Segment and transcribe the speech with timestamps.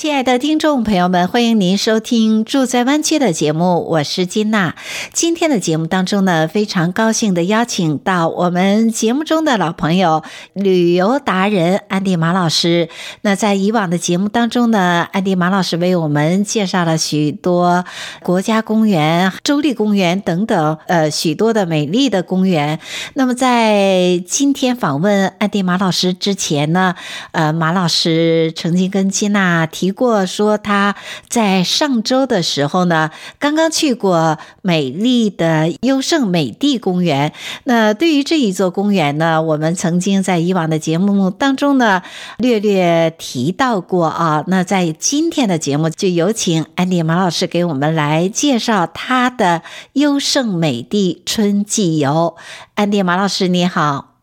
[0.00, 4.74] 亲爱的听众朋友们，欢迎您收听《住在湾区》的节目，我是金娜。
[5.12, 10.22] 今天的节目当中呢，非常高兴的邀请到我们节目中的老朋友、
[10.54, 12.88] 旅游达人安迪马老师。
[13.20, 17.84] 那在以往的节目当中呢，安迪马老师为我们介绍了许多
[18.22, 22.80] 国家公园、州立公园等等，呃，许多的美丽的公园。
[23.12, 26.94] 那么在今天访问安迪马老师之前呢，
[27.32, 29.90] 呃，马老师曾经跟金娜提。
[30.00, 30.96] 过说他
[31.28, 37.34] 在上周的时候呢，刚刚去过美丽的优胜美地公园。
[37.64, 42.00] 那对于这一座公园呢，我们曾经在以往的节目当中呢
[42.38, 44.42] 略略提到过啊。
[44.46, 49.60] 那在今天的节目，就有请安迪马老师给我们来介绍他的
[49.92, 52.36] 优胜美地春季游。
[52.74, 54.14] 安迪马老师，你好。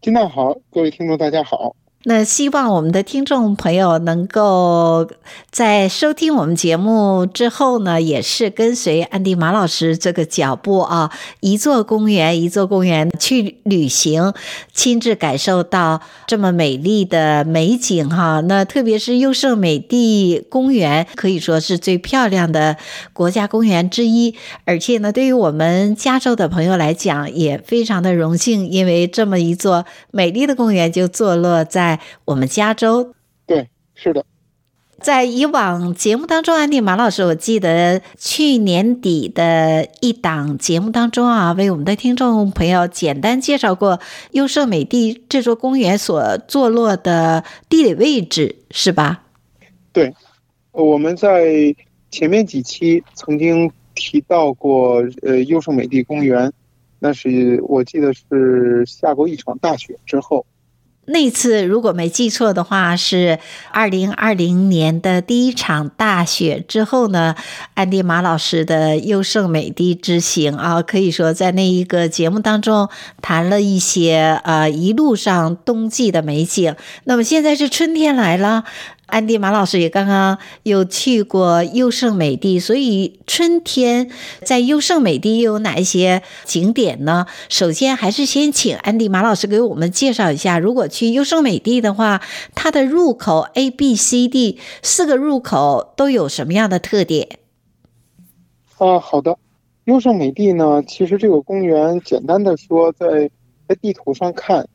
[0.00, 1.76] 听到好，各位听众大家好。
[2.08, 5.08] 那希望我们的听众朋友能够
[5.50, 14.32] 在收听我们节目之后呢，也是跟随安迪马老师这个脚步啊，一座公园一座公园去旅行，
[14.72, 18.40] 亲自感受到这么美丽的美景哈。
[18.42, 22.76] 那特别是优胜美地公园，可以说是最漂亮的
[23.12, 31.95] 国家公园之一，而且呢，对于我们加州的朋友来讲，也非常的荣幸，因为这么一座美丽的公园就坐落在。
[32.24, 33.14] 我们加州，
[33.46, 34.24] 对，是的，
[35.00, 44.00] 在以往节目当中，安迪马老师，我记得去年底的一档节目当中啊，为我们的听众朋友简单介绍过
[44.32, 49.24] 优胜美地这座公园所坐落的地理位置，是吧？
[49.92, 50.14] 对，
[50.72, 51.74] 我们在
[52.10, 56.50] 前面几期曾经提到过，呃，优胜美地公园，
[56.98, 60.46] 那是我记得是下过一场大雪之后。
[61.06, 63.38] 那次如果没记错的话，是
[63.70, 67.34] 二零二零年的第一场大雪之后呢，
[67.74, 72.88] 安迪马老师的优胜美地之行啊，可以说在那一个节目当中
[73.22, 76.74] 谈了一些呃一路上冬季的美景。
[77.04, 78.64] 那么现在是春天来了。
[79.06, 84.10] 安迪马老师也刚刚有去过优胜美地，所以春天
[84.42, 87.26] 在优胜美地又有哪一些景点呢？
[87.48, 92.20] 首先还是先请安迪马老师给我们介绍一下，如果去优胜美地的话，
[92.56, 97.38] 它的入口 A、B、C、D 四个入口都有什么样的特点？
[98.78, 99.38] 啊，好的，
[99.84, 103.30] 优胜美地呢，其实这个公园简单的说，在
[103.68, 104.66] 在地图上看，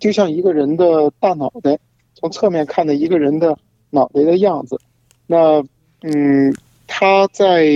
[0.00, 1.78] 就像一个人的大脑袋，
[2.14, 3.58] 从侧面看的一个人的。
[3.90, 4.78] 脑袋的样子，
[5.26, 5.64] 那
[6.02, 6.54] 嗯，
[6.86, 7.66] 它在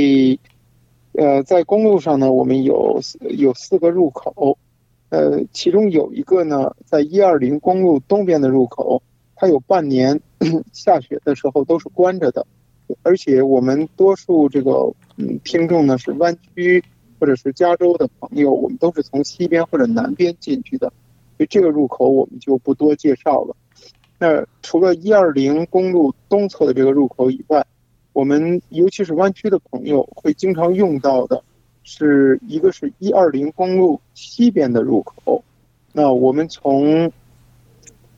[1.13, 3.01] 呃在公路上呢，我们有
[3.31, 4.59] 有四个入口，
[5.09, 9.03] 呃，其中有一个呢，在一二零公路东边的入口，
[9.35, 10.21] 它有半年
[10.73, 12.47] 下雪的时候都是关着的，
[13.03, 16.83] 而且我们多数这个嗯听众呢是湾区
[17.19, 20.93] 或者是加州的朋友，我们都是从西边或者南边进去的，
[21.37, 23.57] 所以这个入口我们就不多介绍了。
[24.23, 27.67] 那除了一二零公路东侧的这个入口以外，
[28.13, 31.43] 我们尤其是湾区的朋友会经常用到的，
[31.85, 35.43] 是一个是一二零公路西边的入口。
[35.95, 37.11] 那我们从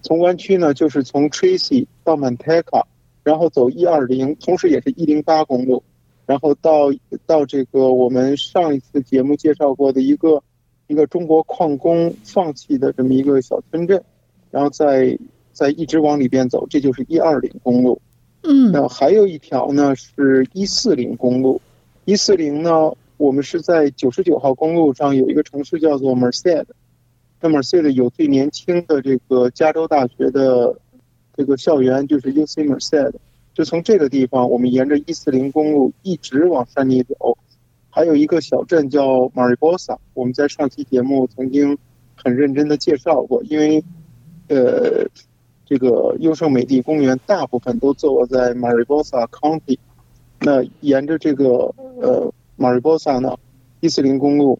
[0.02, 2.82] 从湾区呢，就是从 Tracy 到 Manteca，
[3.22, 5.84] 然后走一二零，同时也是一零八公路，
[6.26, 6.92] 然后到
[7.26, 10.42] 到这个我们上一次节目介绍过的一个
[10.88, 14.02] 一个中国矿工放弃的这么一个小村镇，
[14.50, 15.16] 然后在。
[15.52, 18.00] 再一直往里边走，这就是一二零公路。
[18.44, 21.60] 嗯，那还有一条呢，是一四零公路。
[22.06, 26.64] 一四零呢，我们是在九十九号公路上有一个城市叫做 Merced。
[27.40, 30.76] 那 Merced 有最年轻的这个加州大学的
[31.36, 33.12] 这个校园，就是 UC Merced。
[33.54, 37.38] 就从这个地方，我们沿着一四零公路一直往山里走，
[37.90, 39.98] 还有一个小镇叫 Mariposa。
[40.14, 41.78] 我们在上期节目曾经
[42.16, 43.84] 很认真的介绍过，因为
[44.48, 45.06] 呃。
[45.72, 49.78] 这个优胜美地公园大部分都坐落在 Mariposa County，
[50.40, 53.34] 那沿着这个呃 Mariposa 呢，
[53.80, 54.58] 一四零公路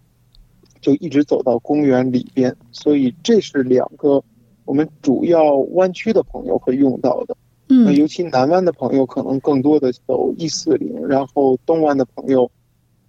[0.80, 4.24] 就一直走到公园里边，所以这是两个
[4.64, 7.36] 我们主要湾区的朋友会用到的。
[7.68, 12.50] 嗯，那尤其南湾的朋友可能更多的走一四零，然后东湾的朋友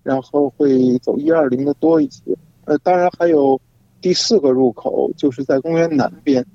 [0.04, 2.22] 然后会走一二零的多一些。
[2.66, 3.62] 呃，当然还有
[4.02, 6.46] 第四个入口，就是在公园南边。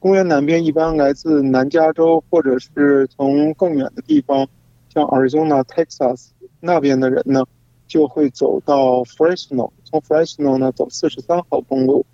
[0.00, 4.46] 公园南边一般来自南加州或者是从更远的地方，
[4.94, 6.28] 像 Arizona、Texas
[6.60, 7.44] 那边的人呢，
[7.88, 12.06] 就会走到 Fresno，从 Fresno 呢走四十三号公路，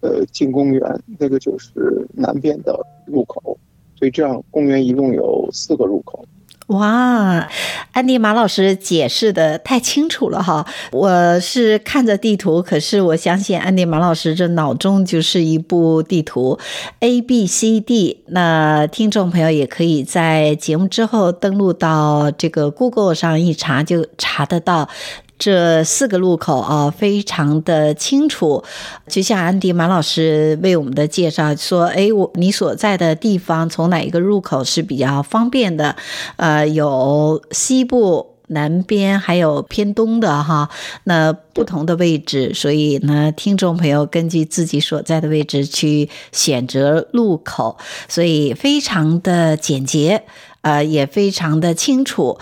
[0.00, 3.56] 呃，进公园，那个就是南边的入口。
[3.94, 6.24] 所以这样，公园一共有四个入口。
[6.68, 7.48] 哇，
[7.92, 10.66] 安迪马老师解释的太清楚了哈！
[10.92, 16.58] 我是看着地图，可是我相信安迪马老师这脑中就是一部地图
[17.00, 18.22] ，A B C D。
[18.26, 24.90] 那听众朋友也可以在节目之后登录到这个 Google 上一查，就查得到。
[25.38, 28.64] 这四个路口啊，非常的清楚，
[29.06, 35.94] 就像安迪马老师为我们的介绍说：“哎，我你所在的地方从哪一个入口是比较方便的？
[36.36, 40.68] 呃，有西部、南边，还有偏东的哈，
[41.04, 50.24] 那不同的位置，所以呢，听众朋友根据自己所在的位置去选择路口，所以非常的简洁，
[50.62, 52.38] 呃，也非常的清楚。”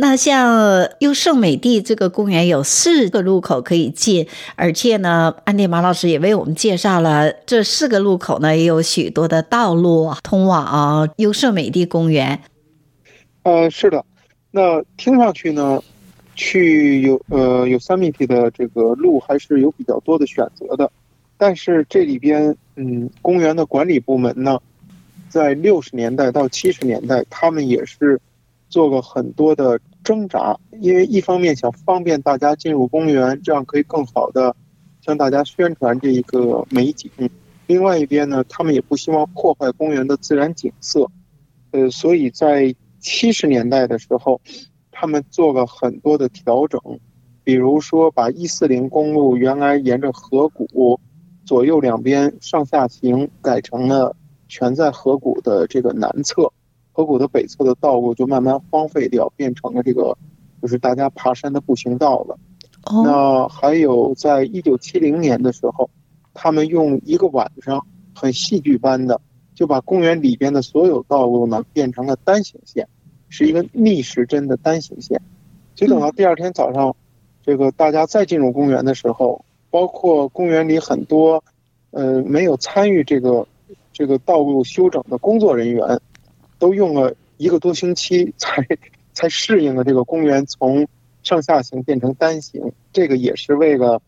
[0.00, 12.40] 那像优胜美地这个公园有四个路口可以进，而且呢，安迪马老师也为我们介绍了这四个路口呢，也有许多的道路通往优胜美地公园。
[13.42, 14.04] 呃，是的，
[14.52, 15.82] 那听上去呢，
[16.36, 20.88] 去有呃有三米地的这个路还是有比较多的选择的，
[21.36, 24.60] 但是这里边嗯，公园的管理部门呢，
[25.28, 28.20] 在六十年代到七十年代，他们也是
[28.70, 29.80] 做过很多的。
[30.08, 34.56] 挣扎，因为一方面想方便大家进入公园，这样可以更好的
[35.02, 37.10] 向大家宣传这一个美景；
[37.66, 41.10] 另外一边呢，他们也不希望破坏公园的自然景色。
[41.72, 44.40] 呃，所以在七十年代的时候，
[44.90, 46.80] 他们做了很多的调整，
[47.44, 50.98] 比如说把一四零公路原来沿着河谷
[51.44, 54.16] 左右两边上下行，改成了
[54.48, 56.50] 全在河谷的这个南侧。
[56.98, 60.18] 河谷的北侧的道路就慢慢荒废掉，变成了这个，
[60.60, 62.36] 就是大家爬山的步行道了。
[62.82, 63.06] Oh.
[63.06, 65.90] 那还有，在一九七零年的时候，
[66.34, 67.86] 他们用一个晚上
[68.16, 69.20] 很戏剧般的
[69.54, 72.88] 就把公园里边的所有道路呢变成了单行线，
[73.28, 75.22] 是一个逆时针的单行线。
[75.76, 76.96] 就等到第二天早上，
[77.44, 81.44] 这个大家再进入公园的时候，包括公园里很多
[81.92, 83.46] 呃没有参与这个
[83.92, 86.00] 这个道路修整的工作人员。
[86.58, 88.66] 都用了一个多星期才
[89.12, 90.86] 才适应了这个公园从
[91.22, 94.00] 上下行变成单行，这个也是为了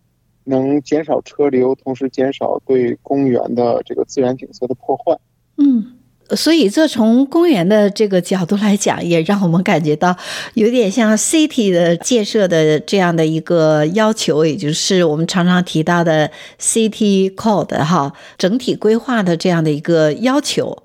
[0.44, 5.19] 能减少车流，同时减少对公园的这个自然景色的破坏。
[5.58, 5.99] 嗯，
[6.31, 10.17] 所以这从公园的这个角度来讲，也让我们感觉到
[10.55, 20.85] 有点像 City 的建设的这样的一个要求，也就是我们常常提到的 City Code 哈，整体规划的这样的一个要求。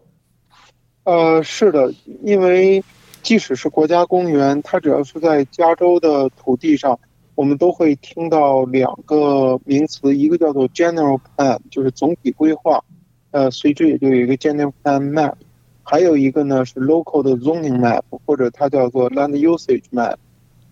[1.05, 1.93] 呃，是的，
[2.23, 2.83] 因为
[3.21, 6.99] 即使是国家公园，它只要是在加州的土地上，
[7.35, 12.83] 我们都会听到两个名词，一个叫做 General Plan，就是总体规划，
[13.29, 15.33] 呃，随之也就有一个 General Plan Map，
[15.83, 20.15] 还有一个呢是 Local 的 Zoning Map，或者它叫做 Land Usage Map。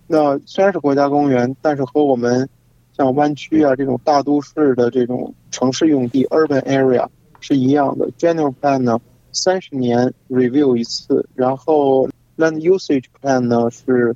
[0.08, 2.48] 那虽然是国家公园，但是和我们
[2.96, 7.06] 像湾区啊这种大都市的这种城市用地 Urban Area
[7.38, 8.10] 是一样的。
[8.18, 9.00] General Plan 呢，
[9.34, 14.14] 三十年 review 一次，然后 land usage plan 呢是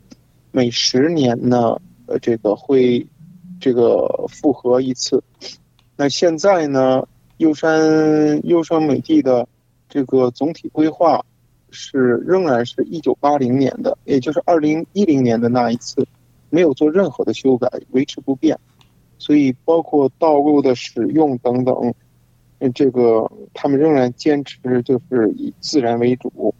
[0.52, 3.04] 每十年呢，呃，这个会
[3.60, 5.22] 这个复核一次。
[5.96, 7.08] 那现在呢，
[7.38, 9.48] 优山优山美地的
[9.88, 11.24] 这个总体规划
[11.70, 16.06] 是仍然是一九八零年的，也就是二零一零年的那一次，
[16.48, 18.56] 没有做任何的修改，维持不变。
[19.18, 21.92] 所以包括道路的使用等等。
[22.74, 26.54] 这个他们仍然坚持就是以自然为主。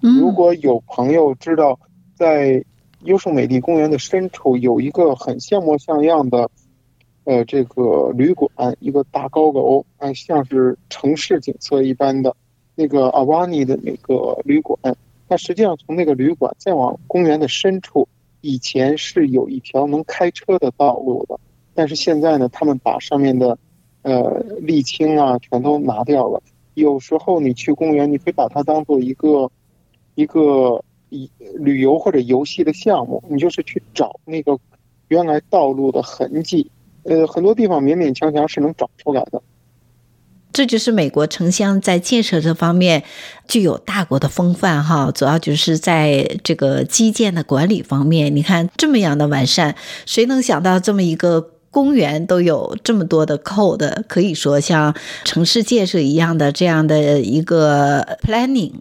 [0.00, 1.80] 如果有朋友知道，
[2.14, 2.64] 在
[3.02, 6.48] 优胜美地公园的深处有一个很像模像样的，
[7.24, 12.36] 呃，这个旅馆，一个大高楼，哎，像是城市景色一般的
[12.76, 14.78] 那个阿瓦尼的那个旅馆，
[15.28, 18.06] 它实际上从那个旅馆再往公园的深处，
[18.42, 21.40] 以前是有一条能开车的道路的，
[21.74, 23.58] 但是现在呢，他们把上面的。
[24.06, 26.40] 呃，沥青啊，全都拿掉了。
[26.74, 29.50] 有时候你去公园，你可以把它当做一个
[30.14, 34.56] 一个一旅游或者游戏的项目，你就是去找那个
[35.08, 36.70] 原来道路的痕迹。
[37.02, 39.42] 呃，很多地方勉勉强强是能找出来的。
[40.52, 43.02] 这就是美国城乡在建设这方面
[43.48, 49.74] 具有大国的风范哈，主要就是在这个基建的管理方面，你看这么样的完善，
[50.06, 58.72] 谁能想到这么一个公园都有这么多的 code，可以说像城市建设一样的这样的一个 planning，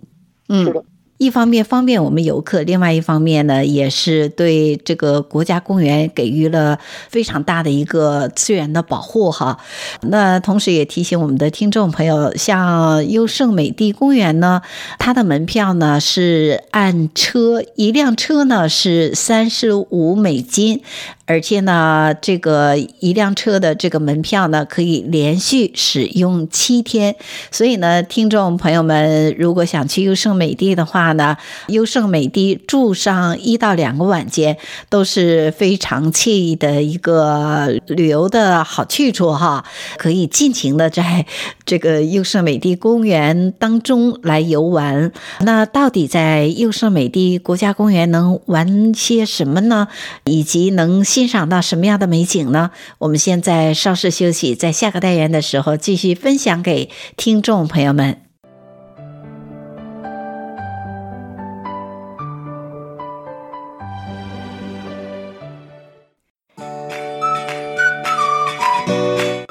[0.48, 0.74] 嗯。
[1.18, 9.58] 一方面方便我们游客，另外一方面呢，也是对这个国家公园给予了非常大的一个资源的保护哈。
[10.02, 14.62] 那同时也提醒我们的听众朋友，像优胜美地公园呢，
[15.00, 20.82] 它的门票呢是按车，一辆车呢是三十五美金。
[21.28, 27.16] 而且呢，这个一辆车的这个门票呢，可以连续使用七天。
[27.52, 31.36] 所以呢，听众朋友们，如果想去优胜美地的话呢，
[31.68, 39.66] 优胜美地住上一到两个晚间都是非常惬意的一个旅游的好去处哈，
[39.98, 41.26] 可以尽情的在
[41.66, 45.12] 这个优胜美地公园当中来游玩。
[45.40, 49.88] 那到底在优胜美地国家公园能玩些什么呢？
[50.26, 52.72] 以及能欣赏到什么样的美景呢？
[52.98, 58.20] 我们现在稍事休息，在下个单元的时候继续分享给听众朋友们。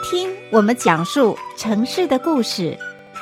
[0.02, 2.76] 听我们讲述城市的故事，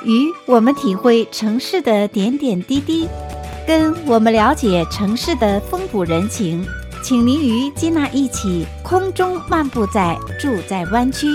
[0.04, 3.06] 与我们体会城市的点点滴滴，
[3.68, 6.66] 跟我们了解城市的风土人情。
[7.02, 11.26] 请您与金娜一起空中漫步在住在湾区。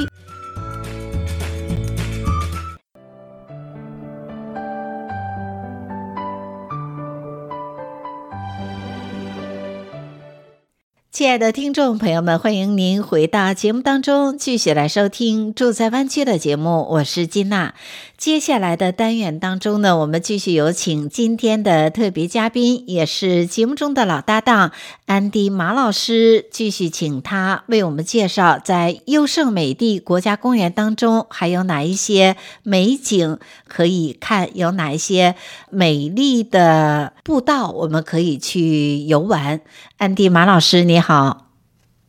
[11.11, 16.87] 亲爱的听众朋友们，欢迎您回到节目当中，继续来收听《住在湾区》的节目。
[16.91, 17.73] 我是金娜。
[18.17, 24.71] 接下来的单元当中呢，我们继续有请今天的特别嘉宾，也是节目中的老搭档
[25.05, 35.35] 安迪马老师，继续请他为我们介绍在优胜美地国家公园当中还有哪一些美景可以看，有哪一些
[35.69, 39.61] 美丽的步道我们可以去游玩。
[39.97, 41.45] 安迪马老师，你好。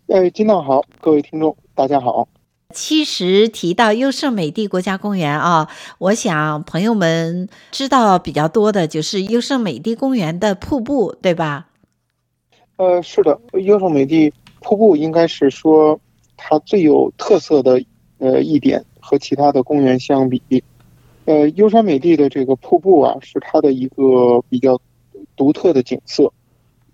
[0.08, 2.26] 哎，金娜好，各位听众，大家好。
[2.74, 11.68] 其实提到优胜美地国家公园啊，我想朋友们知道比较多的就是优胜美地公园的瀑布，对吧？
[12.76, 15.98] 呃，是的，优胜美地瀑布应该是说
[16.36, 17.82] 它最有特色的
[18.18, 20.42] 呃一点，和其他的公园相比，
[21.24, 24.78] 呃，优山美地的这个瀑布啊，是它的一个比较
[25.36, 26.30] 独特的景色。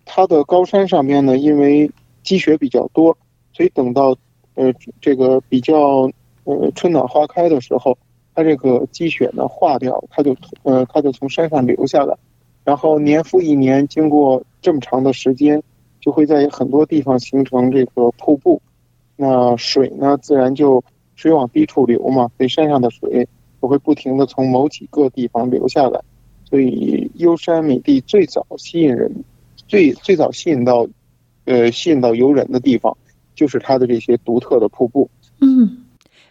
[0.05, 1.91] 它的高山上面呢，因为
[2.23, 3.19] 积雪比较多，
[3.53, 4.17] 所以等到
[4.55, 6.11] 呃这个比较
[6.45, 7.97] 呃春暖花开的时候，
[8.35, 12.17] 它这个积雪呢化掉，它就呃它就从山上流下来，
[12.65, 15.63] 然后年复一年，经过这么长的时间，
[16.01, 18.61] 就会在很多地方形成这个瀑布。
[19.17, 20.83] 那水呢，自然就
[21.15, 23.29] 水往低处流嘛，所以山上的水
[23.63, 26.01] 就会不停地从某几个地方流下来，
[26.49, 29.25] 所以优山美地最早吸引人。
[29.67, 30.87] 最最早吸引到，
[31.47, 32.99] 呃，吸引到游人的地方，
[33.35, 35.11] 就是它的这些独特的瀑布。
[35.41, 35.85] 嗯，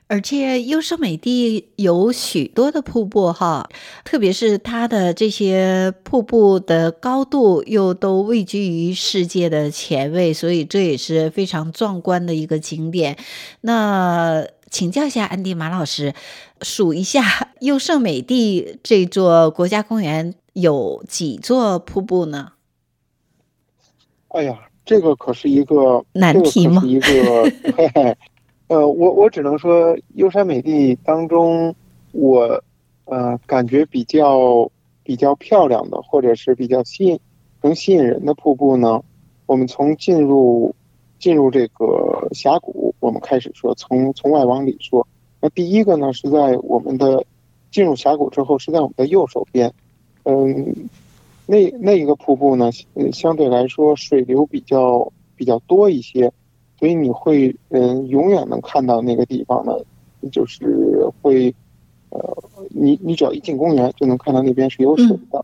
[0.08, 3.70] 而且优胜美地有许多的瀑布哈，
[4.04, 13.18] 特别是它的这些瀑布的高度又都位居于世界的前位，所以这也是非常壮观的一个景点。
[13.62, 16.14] 那请教一下安迪马老师，
[16.62, 22.54] 数一下优胜美地这座国家公园有几座瀑布呢？
[24.30, 26.82] 哎呀，这个可是一个难题吗？
[26.84, 28.18] 这个可是一个，嘿 嘿，
[28.68, 31.74] 呃，我我只能说，优山美地当中，
[32.12, 32.62] 我
[33.06, 34.70] 呃感觉比较
[35.04, 37.20] 比较漂亮的，或者是比较吸引
[37.62, 39.02] 能吸引人的瀑布呢，
[39.46, 40.76] 我们从进入
[41.18, 45.08] 进入这个峡谷，我们开始说，从从外往里说，
[45.40, 47.26] 那第一个呢是在我们的
[47.72, 49.74] 进入峡谷之后，是在我们的右手边，
[50.24, 50.90] 嗯。
[51.46, 52.72] 那那一个瀑布呢，
[53.12, 56.32] 相对来说水流比较比较多一些，
[56.80, 59.74] 所以你会嗯永远能看到那个地方呢，
[60.32, 61.54] 就是会
[62.10, 62.38] 呃，
[62.70, 65.40] 你你只要一进公园就能看到那边是有水的。
[65.40, 65.44] 嗯、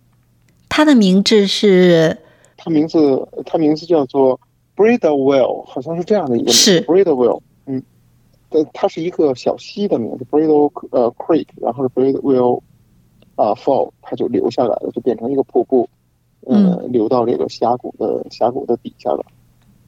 [0.70, 2.18] 它的名字是？
[2.56, 4.40] 它名字它名字叫做
[4.76, 6.80] Bridlewell，好像是这样的一个名字。
[6.82, 7.84] Bridlewell，嗯，
[8.74, 12.62] 它是一个小溪的名字，Bridle 呃 Creek，然后是 Bridlewell。
[13.40, 15.88] 啊，fall，它就流下来了，就变成一个瀑布，
[16.46, 19.26] 嗯，流到这个峡谷的峡谷的底下了。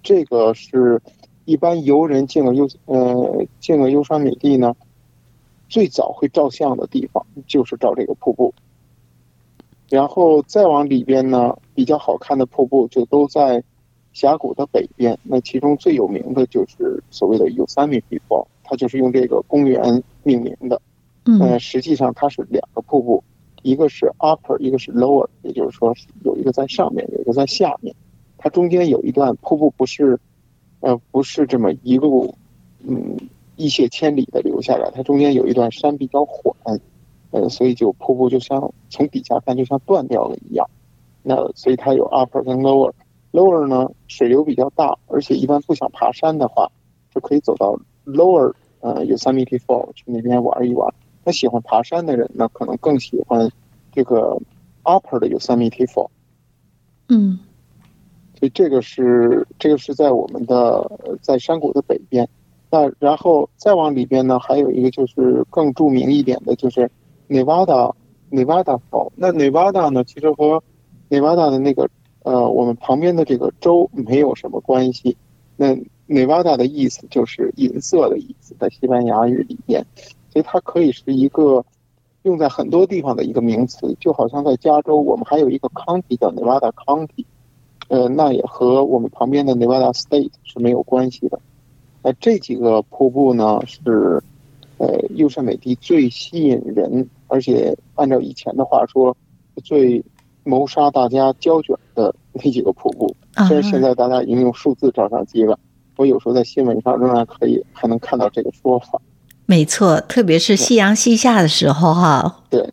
[0.01, 1.01] 这个是
[1.43, 4.74] 一般游人进了优呃进了优山美地呢，
[5.67, 8.53] 最早会照相的地方就是照这个瀑布。
[9.89, 13.62] 然后再往里边呢，比较好看的瀑布就都在
[14.13, 15.20] 峡谷的北边。
[15.24, 20.81] 那其中最有名的就是所谓的 Yosemite Fall，它就是用这个公园命名的。
[21.25, 23.24] 嗯，实际上它是两个瀑布，
[23.62, 27.96] 一个是 Upper，一个是 Lower，也就是说有一个在上面，有一个在下面。
[28.38, 30.20] 它中间有一段瀑布不是，
[30.80, 32.34] 呃，不是这么一路，
[32.88, 33.15] 嗯，
[33.56, 36.80] 一泻千里的流下来，它中间有一段山比较缓，
[37.30, 40.68] 呃，所以就瀑布就像从底下看就像断掉了一样。
[41.22, 42.94] 那所以它有 Upper 跟 Lower。
[43.32, 46.70] Lower 呢，水流比较大，而且一般不想爬山的话，
[47.13, 50.94] 就可以走到 Lower，呃，Yosemite Fall 去那边玩一玩。
[51.24, 53.51] 那喜欢爬山的人呢，可能更喜欢
[53.92, 54.40] 这个
[54.84, 56.10] Upper 的 Yosemite Fall。
[57.10, 57.40] 嗯。
[58.40, 62.28] 所以这个是这个是在我们的在山谷的北边，
[62.72, 66.90] 那然后再往里边呢，还有一个就是更著名一点的，就是
[67.30, 67.94] Nevada
[68.32, 69.12] Nevada Fall。
[69.16, 70.63] 那 Nevada 呢，其实和
[71.08, 71.88] Nevada 的那个
[72.24, 75.16] 呃我们旁边的这个州没有什么关系。
[75.56, 75.75] 那
[76.08, 79.86] Nevada 的意思就是银色的意思，在西班牙语里边，
[80.32, 81.64] 所以它可以是一个
[82.24, 87.26] 用在很多地方的一个名词，就好像在加州，我们还有一个 county 叫 Nevada County。
[87.88, 91.40] 呃，那也和我们旁边的 Nevada State 是没有关系的。
[92.02, 94.24] 那这几个瀑布呢，是
[94.78, 99.18] 呃优胜美地最吸引人，而且按照以前的话说，
[99.64, 100.02] 最
[100.46, 103.14] 谋杀大家胶卷的那几个瀑布。
[103.48, 105.60] 虽然现在大家已经用数字照相机了，
[105.98, 109.02] 我有时候在新闻上仍然可以还能看到这个说法。
[109.51, 112.41] 没错，特别是夕阳西下的时候，哈。
[112.50, 112.65] 对，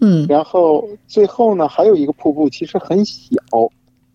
[0.00, 0.26] 嗯。
[0.26, 3.36] 然后最后呢，还有一个瀑布，其实很小。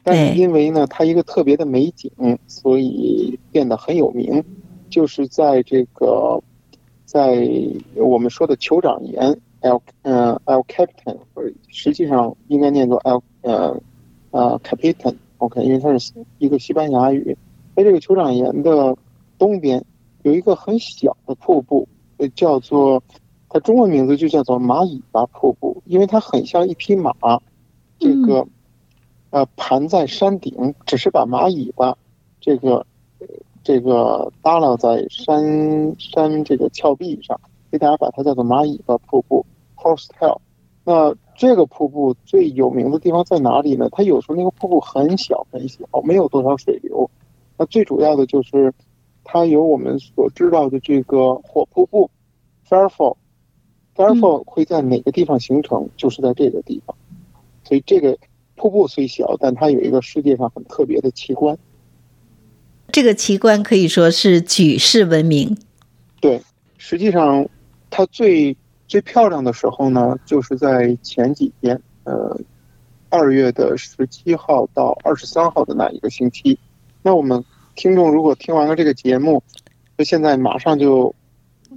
[0.04, 2.10] 但是因为呢，它一个特别的美景，
[2.48, 4.44] 所以变得很有名。
[4.90, 6.42] 就是在这个，
[7.06, 7.48] 在
[7.94, 13.80] 我们说的酋长岩 El 嗯 El Capitan，或者实际上应该念作 El 呃
[14.32, 17.38] 呃 Capitan，OK，因为它是一个西班牙语。
[17.76, 18.98] 在这个酋长岩的
[19.38, 19.86] 东边
[20.24, 21.88] 有一个很小的瀑布，
[22.36, 23.04] 叫做
[23.50, 27.14] 它中文名字就叫做马尾巴瀑布，因为它很像一匹马，
[28.00, 28.40] 这个。
[28.40, 28.50] 嗯
[29.30, 31.98] 呃，盘在山顶，只是把马尾巴，
[32.40, 32.86] 这个，
[33.62, 37.38] 这个耷拉在山山这个峭壁上，
[37.70, 40.38] 所以大家把它叫做马尾巴瀑布 （Horsetail）。
[40.86, 43.90] 那这个瀑布最有名的地方在哪里呢？
[43.92, 47.12] 它有时候那个瀑布很小很小，没有多少水流。
[47.58, 48.74] 那最主要的就是，
[49.30, 52.10] 它有我们所知道的这个火瀑布
[52.68, 53.18] （Firefall）。
[53.94, 55.90] Firefall 会在哪个地方形成？
[55.98, 56.96] 就是在这个地方。
[57.64, 58.18] 所以这个。
[58.60, 61.56] 瀑布虽小，但它有一个世界上很特别的奇观。
[62.92, 65.56] 这个奇观可以说是举世闻名。
[66.20, 66.42] 对，
[66.80, 67.48] 实际上
[67.92, 72.36] 它最最漂亮的时候呢，就是在前几天，呃，
[73.10, 76.58] 二月的十七号到二十三号的那一个星期。
[77.04, 77.46] 那我们
[77.78, 79.42] 听众如果听完了这个节目，
[79.98, 81.16] 就现在马上就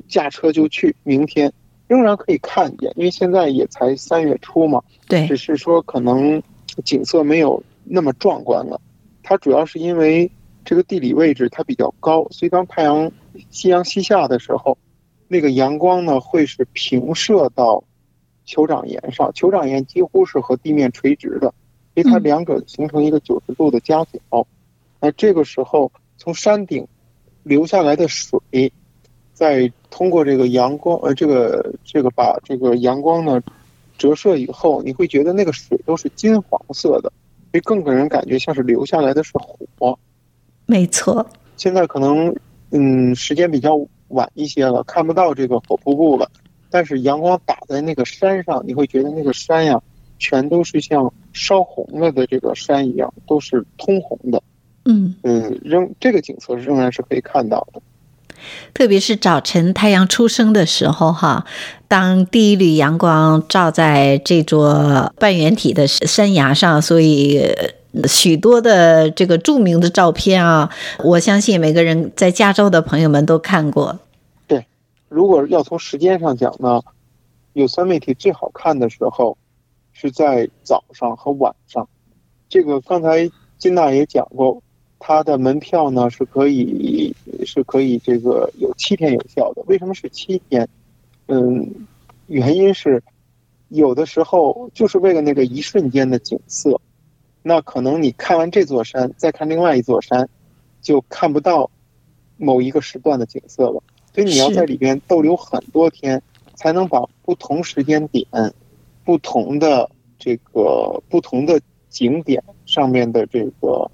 [0.08, 1.52] 驾车就去，明天
[1.86, 4.82] 仍然可以看见，因为现在也才三月初嘛。
[5.06, 6.42] 对，只是说可能。
[6.84, 8.80] 景色没有那么壮观了，
[9.24, 10.30] 它主要是因为
[10.64, 13.10] 这个地理位置它比较高，所以当太阳
[13.50, 14.78] 夕阳西下的时候，
[15.26, 17.82] 那个阳光呢会是平射到
[18.46, 21.52] 酋长岩上，酋长岩几乎是和地面垂直的，
[21.92, 24.46] 所以它两者形成一个九十度的夹角。
[25.00, 26.86] 那这个时候从山顶
[27.42, 28.72] 流下来的水，
[29.32, 33.42] 再通过这个阳光，呃，这个这个把这个阳光呢。
[33.98, 37.12] 折射以后，你会觉得那个水都是金黄色的，
[37.50, 39.98] 所以更给人感觉像是流下来的是火。
[40.64, 41.26] 没错。
[41.58, 42.34] 现在可能，
[42.70, 46.30] 嗯，时间比较晚一些了，看不到这个火瀑布了。
[46.70, 49.82] 但是阳光打在那个山上，你会觉得那个山呀，
[50.18, 54.42] 全都是像烧红了的这个山一样，都是通红的。
[54.84, 57.80] 嗯嗯，仍这个景色仍然是可以看到的。
[58.72, 61.44] 特别是早晨太阳出生的时候，哈，
[61.86, 67.54] 当第一缕阳光照在这座半圆体的山崖上，所以
[68.08, 70.70] 许多的这个著名的照片啊，
[71.04, 73.98] 我相信每个人在加州的朋友们都看过。
[74.46, 74.64] 对，
[75.10, 76.80] 如果要从时间上讲呢
[77.52, 79.36] ，Yosemite 最好看的时候
[79.92, 81.86] 是在早上和晚上。
[82.48, 84.62] 这个刚才金娜也讲过。
[85.00, 87.12] 它的门票呢是可以
[87.44, 89.62] 是可以这个有七天有效的。
[89.66, 90.68] 为什么是七天？
[91.26, 91.86] 嗯，
[92.26, 93.02] 原因是
[93.68, 96.80] 有的时候就是为了那个一瞬间的景色，
[97.42, 100.28] 那可能你看完这座山，再看另外一座山，
[100.82, 101.70] 就看不到
[102.36, 103.82] 某一个时段的景色了。
[104.12, 106.20] 所以你要在里边逗留很多天，
[106.54, 108.26] 才能把不同时间点、
[109.04, 113.90] 不同的这个不同的景点上面的这个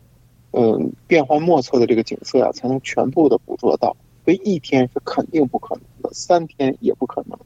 [0.56, 3.96] 嗯变幻莫测的这个景色啊，才能全部的捕捉到。
[4.24, 7.38] 所以一天是肯定不可能的，三天也不可能。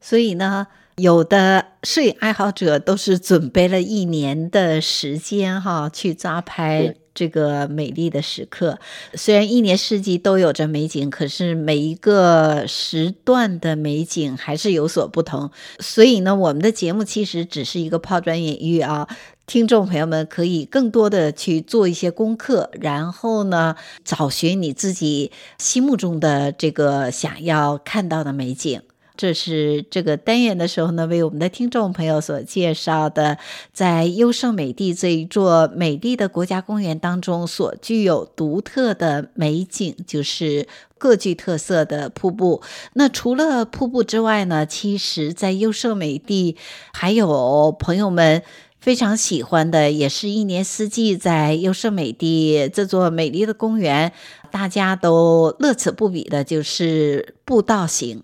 [0.00, 0.66] 所以呢，
[0.96, 8.78] 有的摄影爱好者都是准备了一年的时间哈，去抓拍这个美丽的时刻。
[9.12, 15.50] 虽然一年四季都有着美景，可是每一个时段的美景还是有所不同。
[15.80, 19.06] 所以呢，我们的节目其实只是一个抛砖引玉啊，
[19.50, 28.80] 听众朋友们可以更多的去做一些功课，然后呢，找寻你自己心目中的这个想要看到的美景。
[29.16, 33.38] 这是这个单元的时候呢，为我们的听众朋友所介绍的，
[33.72, 42.62] 在优胜美地这一座美丽的国家公园当中所具有独特的美景，就是各具特色的瀑布。
[42.92, 46.56] 那除了瀑布之外呢，其实，在优胜美地
[46.92, 48.44] 还有朋友们
[48.80, 54.12] 非常喜欢的，也是一年四季在优胜美地这座美丽的公园，
[54.50, 58.22] 大家都乐此不彼的，就是步道行。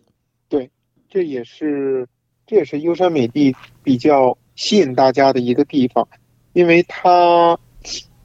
[0.49, 0.71] 对
[1.11, 2.09] 这也是，
[2.47, 6.09] 这也是优胜美地比较吸引大家的一个地方，
[6.55, 7.59] 因为它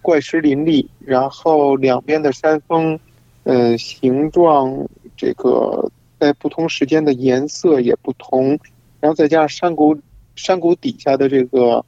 [0.02, 2.98] 怪石林立，然后两边的山峰，
[3.44, 8.58] 呃，形状这个在不同时间的颜色也不同，
[9.02, 9.98] 然后再加上山谷，
[10.38, 11.86] 山谷底下的这个，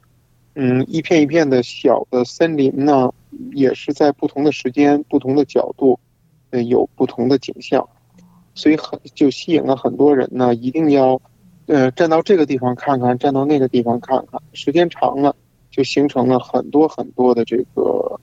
[0.54, 3.12] 嗯，一片一片的小的森林呢，
[3.52, 5.98] 也是在不同的时间、不同的角度，
[6.50, 7.88] 呃，有不同的景象。
[8.54, 11.20] 所以很就吸引了很多人呢，一定要，
[11.66, 15.34] 呃，站到这个地方看看，站到那个地方看看，时间长了，
[15.72, 18.20] 就形成了很多很多的这个，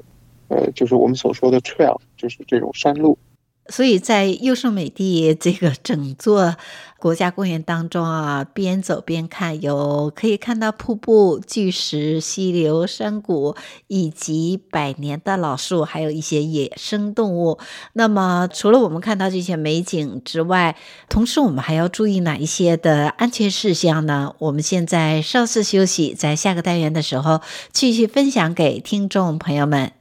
[0.48, 3.18] 呃，就是我们所说的 trail，就是这种山路。
[3.72, 6.56] 所以在优胜美地这个整座
[7.00, 13.56] 国家公园当中啊，边走边看，有可以看到瀑布、巨石、溪流、山谷，
[13.88, 17.58] 以及百年的老树，还有一些野生动物。
[17.94, 20.76] 那么，除了我们看到这些美景之外，
[21.10, 24.36] 同时我们还要注意哪一些的安全事项呢？
[24.38, 30.01] 我们现在稍事休息，在下个单元的时候继续分享给听众朋友们。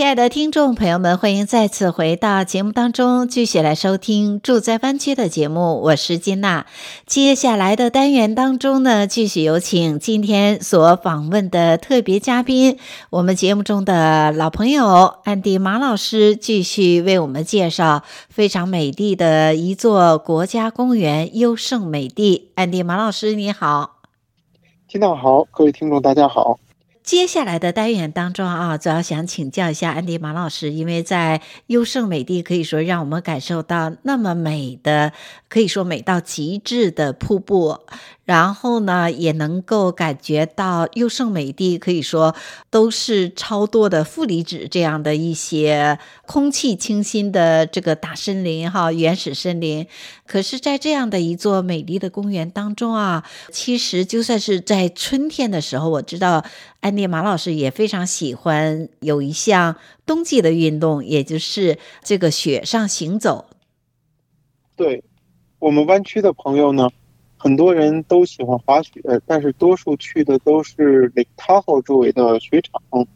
[0.00, 5.78] 亲爱的听众朋友们，欢迎再次回到节目当中，继续来收听住在湾区的节目。
[5.82, 6.64] 我是金娜。
[7.04, 12.78] 接下来的单元当中呢，继续有请今天所访问的特别嘉宾，
[13.10, 22.52] 我们节目中的老朋友安迪马老师，继续为我们介绍非常美丽的一座国家公园——优胜美地。
[22.54, 23.96] 安迪马老师，你好。
[24.88, 26.58] 金娜好，各位听众大家好。
[27.02, 35.12] 接下来的单元当中啊，主要想请教一下安迪马老师，因为在优胜美地可以说让我们感受到那么美的，
[35.48, 37.80] 可以说美到极致的瀑布。
[38.30, 42.36] 然后呢，也能够感觉到优胜美地可以说
[42.70, 49.84] 都是超多的负离子这样的一些空气清新的这个大森林哈，原始森林。
[50.28, 56.44] 可是，在这样的一座美丽的公园当中啊，其实就算是在春天的时候，我知道
[56.78, 59.74] 安迪马老师也非常喜欢有一项
[60.06, 63.46] 冬季的运动，也就是这个雪上行走。
[64.76, 65.02] 对，
[65.58, 66.88] 我们湾区的朋友呢。
[67.42, 73.06] 很多人都喜欢滑雪，但是多数去的都是 Lake Tahoe 周围的雪场，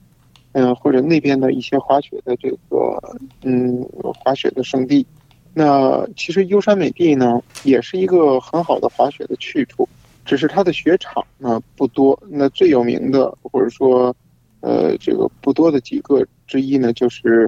[0.53, 3.87] 嗯，或者那边的一些滑雪的这个，嗯，
[4.19, 5.07] 滑雪的胜地。
[5.53, 9.87] 那其实优山美地呢，也是一个很好的滑雪的去处，
[10.25, 12.19] 只是它的雪场呢不多。
[12.31, 14.17] 那最有名的，或者说，
[14.61, 17.47] 呃，这个不多的几个之一呢，就是，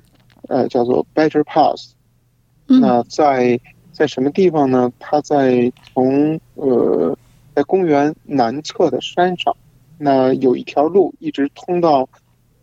[0.49, 1.95] 呃，叫做 Better Pass。
[2.67, 3.59] 那在
[3.97, 4.93] 在什么地方呢？
[4.99, 7.17] 它在从呃，
[7.55, 9.57] 在公园南侧的山上，
[9.97, 12.07] 那有一条路一直通到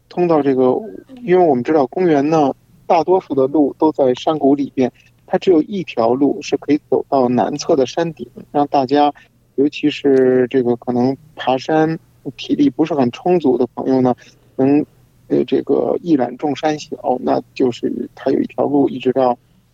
[0.09, 0.79] 通到这个，
[1.23, 2.53] 因为我们知道公园呢，
[2.85, 4.91] 大多数的路都在山谷里边，
[5.25, 9.11] 它只有一条路是可以走到南侧的山顶，让大家，
[9.55, 11.97] 尤其是这个可能爬山
[12.37, 14.13] 体力不是很充足的朋友呢，
[14.55, 14.85] 能
[15.29, 19.31] 呃这个一览众山小，那就是它有一条路一直到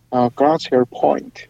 [0.07, 1.48] 啊、呃、Glacier Point。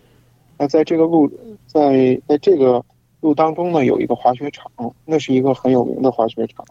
[0.60, 1.32] 那在这个路
[1.68, 2.84] 在在这个
[3.22, 4.70] 路当中呢，有一个滑雪场，
[5.06, 6.66] 那是一个很有名的滑雪场。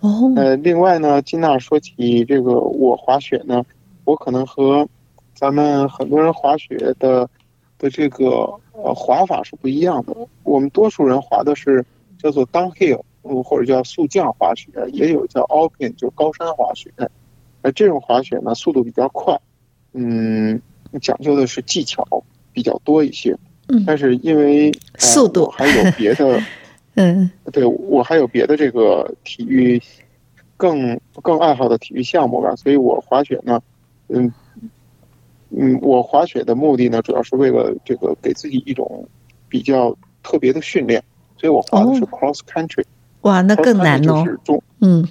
[0.00, 0.32] 哦。
[0.36, 3.64] 呃，另外呢，金娜说起这个我滑雪呢，
[4.04, 4.88] 我可能和
[5.34, 7.28] 咱们很多人滑雪的
[7.78, 10.16] 的这个呃滑法是不一样的。
[10.44, 11.84] 我们多数人滑的是
[12.18, 13.02] 叫做 downhill，
[13.42, 16.92] 或者叫速降滑雪，也有叫 alpine，就高山滑雪。
[17.62, 19.40] 呃，这种滑雪呢，速度比较快，
[19.94, 20.62] 嗯，
[21.00, 22.06] 讲究的是技巧
[22.52, 23.36] 比较多一些。
[23.68, 23.84] 嗯。
[23.86, 26.42] 但是因为、呃、速度还有别的，
[26.94, 29.80] 嗯，对我还有别的这个体育
[30.56, 33.60] 更更爱好的体育项目吧，所以我滑雪呢，
[34.08, 34.32] 嗯。
[35.54, 39.06] 嗯，我滑雪的目的呢，主要是为了这个给自己一种
[39.50, 41.04] 比较特别的训练，
[41.36, 42.82] 所以我滑的是 cross country。
[43.20, 44.24] 哇，那更难哦。
[44.24, 45.06] 就是中，嗯，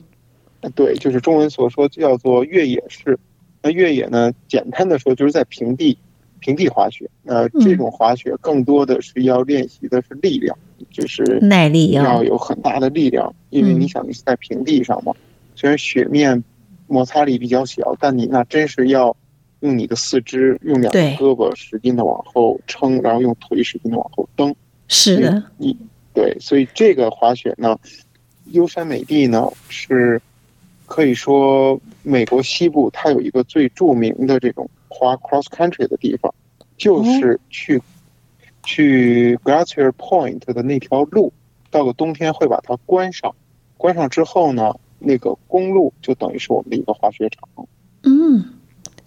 [0.74, 3.20] 对，就是中文所说叫做越野式。
[3.62, 5.96] 那越野呢，简单的说就是在平地
[6.42, 7.10] 平地滑雪。
[7.24, 10.58] 那这种滑雪更多的是要练习的是力量，
[10.90, 15.14] 就是耐力要有很大的力量，因为你想你是在平地上嘛，
[15.56, 16.44] 虽然雪面
[16.88, 19.16] 摩擦力比较小，但你那真是要。
[19.62, 24.56] 用你的四肢，用两个胳膊使劲的往后撑，然后用腿使劲的往后蹬。
[24.88, 25.78] 是的，你
[26.16, 27.78] 对，所以这个滑雪呢，
[28.46, 30.20] 优山美地呢是
[30.88, 36.34] 可以说美国西部它有一个最著名的这种滑 cross country 的地方，
[36.78, 37.82] 就是去、嗯、
[38.64, 41.32] 去 Glacier Point 的那条路，
[41.72, 43.34] 到了冬天会把它关上，
[43.78, 47.48] 关上之后呢，那个公路就等于是我们的一个滑雪场。
[48.04, 48.58] 嗯。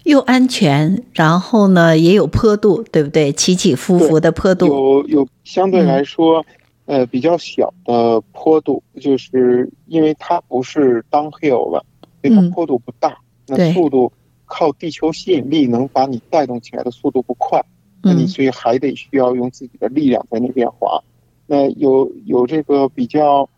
[0.03, 3.31] 又安全，然后呢，也有坡度，对不对？
[3.31, 6.45] 起起伏伏的坡度，有有相对来说，
[6.85, 11.83] 嗯、呃，比较小的坡度，就是因为它不是 downhill 了，
[12.21, 13.17] 所以它坡度不大，
[13.47, 14.13] 嗯、那速度
[14.45, 17.59] 靠地球吸引力能把你带动起来的速度不快，
[18.03, 21.01] 嗯、那你所以还得需要用自己的力量在那边滑。
[21.47, 23.49] 那有有这个比较，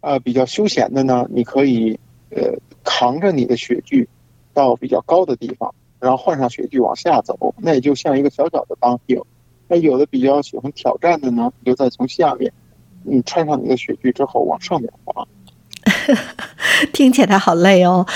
[0.00, 1.98] 呃，比较休闲的呢，你可以
[2.30, 4.08] 呃扛着你的雪具。
[4.54, 9.24] 到比较高的地方，然后换上雪具往下走，那也就像一个小小的 downhill。
[9.66, 12.52] 那有的比较喜欢挑战的呢，你就再从下面，
[13.02, 15.26] 你穿上你的雪具之后往上面滑。
[16.92, 18.06] 听起来好累哦。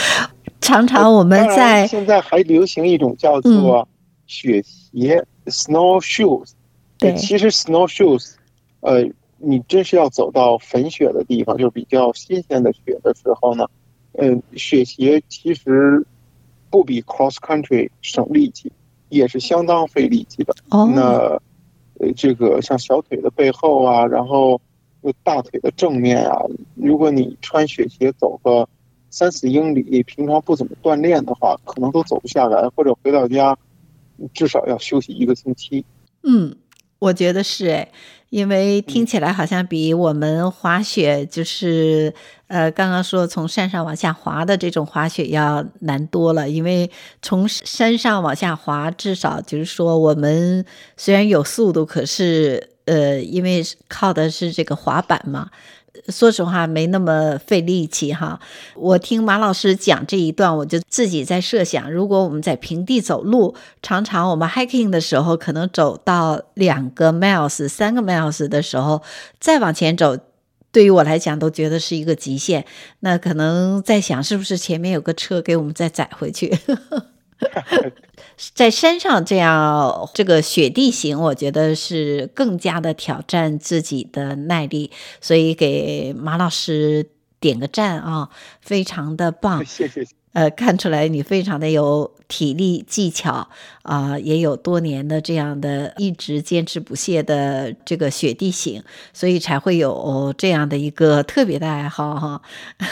[0.66, 3.88] 常常我们在现在还流行一种叫做
[4.26, 6.50] 雪鞋、嗯、（snow shoes）。
[6.98, 8.34] 对，其实 snow shoes，
[8.80, 13.66] 呃，你真是要走到粉雪的地方，就是比较新鲜的雪的时候呢，
[14.14, 16.04] 嗯、呃，雪鞋其实。
[16.68, 18.70] 不比 cross country 省力气，
[19.08, 20.52] 也是相当费力气的。
[20.70, 20.90] Oh.
[20.92, 21.40] 那
[22.00, 24.60] 呃，这个像小腿的背后啊，然后
[25.22, 26.42] 大腿的正面啊，
[26.74, 28.68] 如果你穿雪鞋走个
[29.10, 33.56] 三四英里，平常不怎么锻炼的话，可能都走不下来，或者回到家
[34.34, 35.84] 至少要休息一个星期。
[36.22, 36.56] 嗯。
[36.98, 37.92] 我觉得是诶，
[38.30, 42.12] 因为听起来好像比我们滑雪就是
[42.46, 46.48] 呃刚刚说从山上往下滑的这种滑雪要难多了。
[46.48, 46.90] 因为
[47.20, 50.64] 从山上往下滑，至少就是说我们
[50.96, 55.50] 虽然有速度，可是呃因为靠的是这个滑板嘛。
[56.08, 58.40] 说实话，没那么费力气哈。
[58.74, 69.02] 我听马老师讲这一段，我就自己在设想，如果我们在平地走路，常常我们 hiking 的时候，可能走到两个 miles、三个 miles 的时候，
[69.40, 70.16] 再往前走，
[70.70, 72.64] 对于我来讲都觉得是一个极限。
[73.00, 76.56] 那可能在想，是不是前面有个车给我们再载回去？
[78.54, 89.64] 在山上这样这个雪地形，我觉得是更加的挑战自己的耐力，所以给马老师点个赞啊，非常的棒。
[89.64, 90.06] 谢谢。
[90.36, 93.48] 呃，看出来你非常的有体力技巧
[93.80, 98.82] 啊，也有多年的这样的一直坚持不懈的这个雪地行，
[99.14, 102.42] 所以才会有这样的一个特别的爱好哈。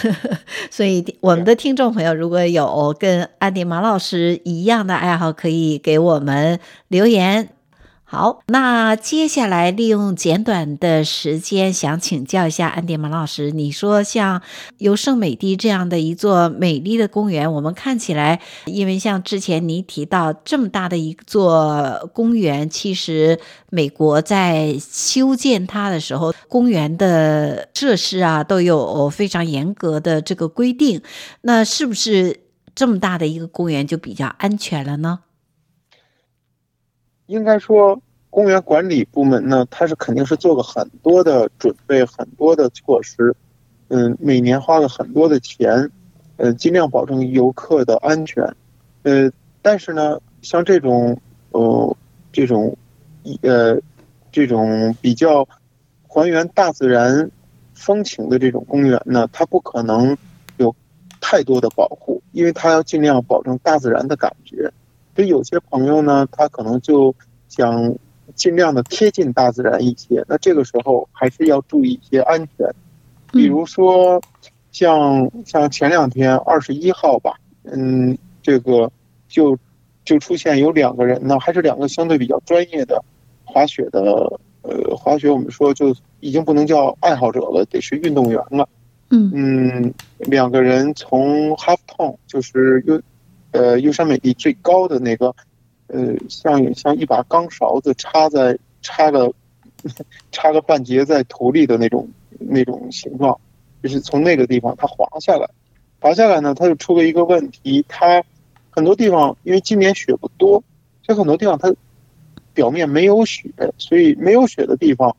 [0.72, 7.50] 所以我们的听众朋友如果有跟安迪马老师一样的爱好，可以给我们留言。
[8.14, 14.40] 好，那接下来利用简短的时间，想请教一下安迪马老师，你说像
[14.79, 31.03] 优胜美地这样的一座美丽的公园，我们看起来，因为像之前你提到这么大的一座公园，其实美国在修建它的时候，公园的设施啊都有非常严格的这个规定，
[31.40, 32.44] 那是不是
[32.77, 35.18] 这么大的一个公园就比较安全了呢？
[37.27, 37.98] 应该说，
[38.35, 43.33] 公园管理部门呢，它是肯定是做了很多的准备，很多的措施，
[43.87, 45.88] 嗯，每年花了很多的钱，
[46.38, 48.42] 嗯，尽量保证游客的安全。
[49.05, 49.31] 呃，
[49.62, 51.16] 但是呢，像这种
[51.53, 51.97] 呃
[52.33, 52.77] 这种
[53.42, 53.79] 呃
[54.33, 55.47] 这种比较
[56.09, 57.31] 还原大自然
[57.73, 60.18] 风情的这种公园呢，它不可能
[60.57, 60.75] 有
[61.20, 64.73] 太多的保护，因为它要尽量保证大自然的感觉。
[65.14, 67.14] 所以有些朋友呢，他可能就
[67.49, 67.94] 想
[68.35, 70.25] 尽量的贴近大自然一些。
[70.29, 72.73] 那这个时候还是要注意一些安全，
[73.33, 74.20] 比如说
[74.73, 78.90] 像像前两天二十一号吧，嗯，这个
[79.29, 79.59] 就
[80.05, 83.03] 就出现有两个人呢，还是两个相对比较专业的
[83.44, 84.01] 滑雪的，
[84.62, 88.68] 呃，滑雪我们说就已经不能叫爱好者了，得是运动员了。
[89.11, 93.01] 嗯嗯，两个人从 Half Tone，就是优。
[93.53, 95.33] 呃，优山美地最高的那个，
[95.87, 99.33] 呃，像像一把钢勺子插在插个
[100.33, 103.38] 插个半截在土里的那种那种形状，
[103.83, 105.49] 就是从那个地方它滑下来，
[106.01, 108.25] 滑下来呢，它就出了一个问题，它
[108.70, 110.62] 很多地方因为今年雪不多，
[111.03, 111.75] 所以很多地方它
[112.55, 115.14] 表面没有雪，所以没有雪的地方，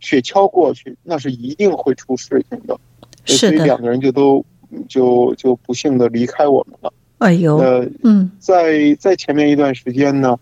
[0.00, 2.78] 雪橇过去那是一定会出事情的，
[3.24, 4.44] 所以两个人就都
[4.88, 6.92] 就就不幸的离开我们了。
[7.18, 10.38] 哎呦，呃，嗯，在在前面一段时间呢，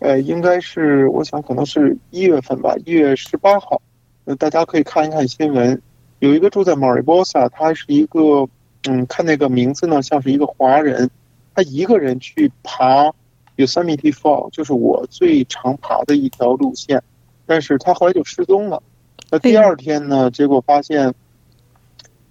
[0.00, 3.80] 呃，应该是我想可能是一月份吧，一月十八号，
[4.24, 5.80] 呃，大家可以看一看新闻，
[6.18, 8.48] 有一个住在马里波萨，他是一个，
[8.88, 11.08] 嗯，看那个名字呢，像是一个华人，
[11.54, 13.12] 他一个人去爬
[13.56, 17.00] Yosemite Fall，就是我最常爬的一条路线，
[17.46, 18.82] 但是他后来就失踪了，
[19.30, 21.14] 那第二天呢，结果发现，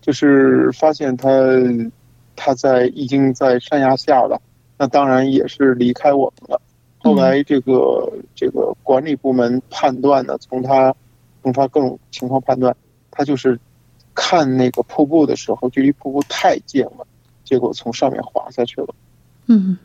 [0.02, 1.30] 就是发现他。
[2.44, 4.42] 他在已经在山崖下了，
[4.80, 6.60] 那当然也是离开我们了。
[6.98, 10.92] 后来这个、嗯、这个管理部门判断呢，从他
[11.44, 12.76] 从他各种情况判断，
[13.12, 13.60] 他就是
[14.16, 17.06] 看那个瀑布的时候，距离瀑布太近了，
[17.44, 18.88] 结果从上面滑下去了。
[19.46, 19.78] 嗯，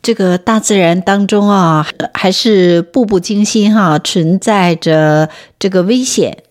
[0.00, 6.44] 这个大自然当中啊，还是步步惊心哈，存在着这个危险。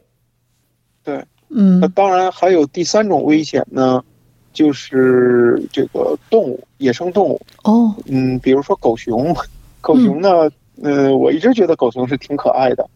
[1.05, 4.03] 对，嗯，那当然还有第三种危险呢。
[4.53, 9.35] 就是这个动物，野生动物哦，嗯，比如说狗熊，
[9.81, 10.47] 狗熊呢，
[10.81, 12.87] 嗯、呃，我一直觉得狗熊是挺可爱的，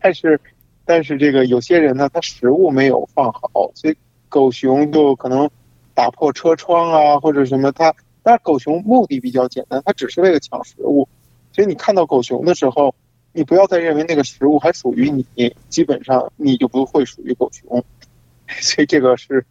[0.00, 0.40] 但是，
[0.86, 3.96] 但是这个有些人呢，他食物没有放好，所以
[4.30, 5.48] 狗熊就可能
[5.94, 7.70] 打破车窗啊，或者什么。
[7.70, 11.06] 它，但是狗熊目的比较简单，它只是为了抢食物，
[11.52, 12.94] 所以你看到狗熊的时候，
[13.32, 17.84] 你不要再认为那个食物还属于你，基本上你就不会属于狗熊，
[18.48, 19.44] 所以这个是。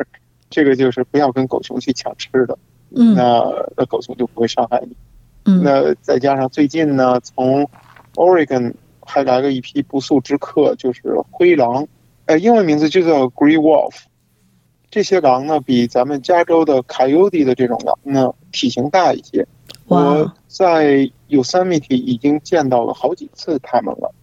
[0.53, 2.55] 这个就是不要跟狗熊去抢吃的，
[2.95, 3.43] 嗯，那
[3.75, 4.95] 那狗熊就不会伤害你。
[5.45, 7.67] 嗯，那再加上最近呢，从
[8.13, 11.87] Oregon 还来了一批不速之客，就是灰狼，
[12.27, 13.95] 呃，英文名字就叫 Gray Wolf。
[14.91, 19.47] 这些狼呢，比咱们加州的 Coyote 的这种狼呢，体型大一些。
[19.87, 24.13] 我在 Yosemite 已经见到了好几次它们了。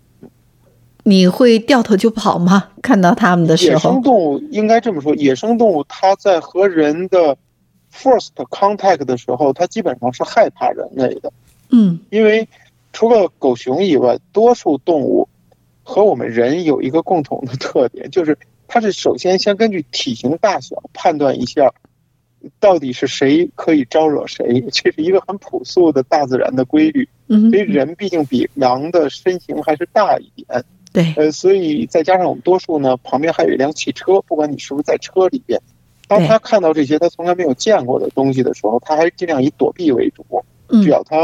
[1.04, 2.68] 你会掉头就跑吗？
[2.82, 7.36] 看到他们的时候，野生动物应该这么说，野生动物它在和人的
[7.92, 11.32] first contact 的时候，它基本上是害怕人类的。
[11.70, 12.48] 嗯，因为
[12.92, 15.28] 除了狗熊以外，多数动物
[15.82, 18.36] 和我们人有一个共同的特点，就是
[18.68, 21.72] 它是首先先根据体型大小判断一下，
[22.58, 27.08] 到底是谁可以招惹谁，这是一个很朴素的大自然的规律。
[27.28, 30.64] 嗯，所以人毕竟比狼的身形还是大一点。
[30.92, 35.60] 对，呃，所以再加上我们多数呢，旁边还有一辆汽车，不管你是不是在车里边，
[36.08, 40.24] 当他看到这些他从来没有见过的东西的时候，他还是尽量以躲避为主。
[40.82, 41.16] 只要他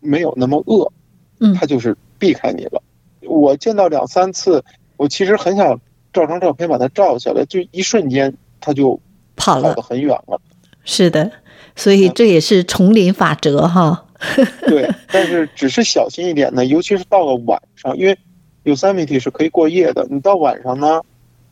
[0.00, 0.90] 没有那么饿，
[1.38, 2.82] 嗯，他就是避开你了。
[3.22, 4.64] 我见到两三次，
[4.96, 5.80] 我其实很想
[6.12, 8.98] 照张照片把它照下来，就一瞬间他就
[9.36, 10.34] 跑得很远了。
[10.34, 10.40] 了
[10.84, 11.30] 是的，
[11.76, 14.06] 所以这也是丛林法则哈。
[14.66, 18.18] 对，但是只是小心一点呢，尤其是到了晚上，因为。
[18.66, 20.08] Yosemite 是可以过夜的。
[20.10, 21.00] 你到晚上呢，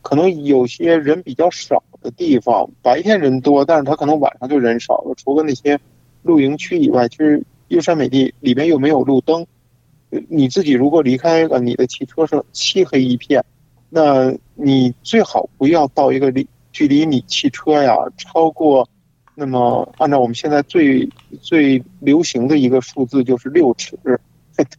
[0.01, 5.15] 可能有些人比较少的地方，白天人多，但是他可能晚上就人少了。
[5.15, 5.79] 除了那些
[6.23, 9.47] 露营区以外，其实优山美地里边又没有路灯。
[10.27, 13.45] 你自己如果离开了你的汽车是漆黑一片，
[13.89, 18.89] 那你最好不要到一个离距离你汽车呀超过，
[19.35, 21.09] 那么按照我们现在最
[21.41, 23.97] 最流行的一个数字就是六尺。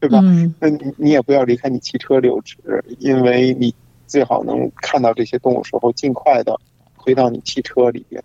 [0.01, 0.21] 对吧？
[0.23, 2.57] 嗯，那你你也不要离开你汽车留置，
[2.99, 3.75] 因为你
[4.07, 6.59] 最好能看到这些动物时候，尽快的
[6.95, 8.23] 回到你汽车里边。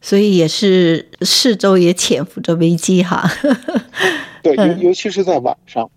[0.00, 3.30] 所以也是四周也潜伏着危机哈。
[4.42, 5.88] 对，尤尤其是在晚上。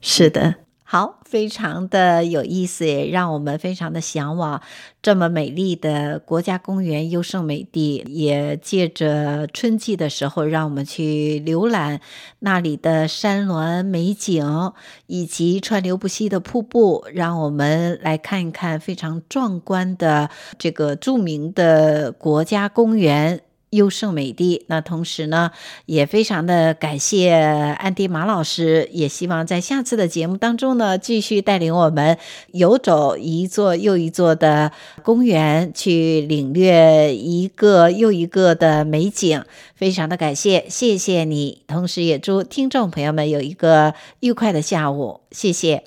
[0.00, 0.56] 是的。
[0.94, 4.62] 好，非常的有意思，也让我们非常的向往
[5.02, 8.04] 这么美丽的国家公园优胜美地。
[8.06, 12.00] 也借着春季的时候，让我们去浏览
[12.38, 14.72] 那里的山峦美景，
[15.08, 23.40] 以及川流不息的瀑布，让我们来看一看非常壮观的这个著名的国家公园。
[23.74, 25.50] 优胜美地，那同时呢，
[25.86, 32.18] 也非常的感谢安迪马老师，也希望在下次的节目当中呢，继续带领我们
[32.52, 34.72] 游走一座又一座的
[35.02, 39.44] 公园，去领略一个又一个的美景，
[39.74, 45.84] 非常的感谢，谢谢你，同时也祝听众朋友们有一个愉快的下午，谢谢。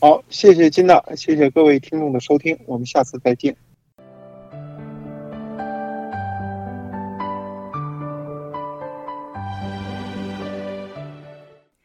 [0.00, 3.56] 好，谢谢金娜，谢谢各位听众的收听，我们下次再见。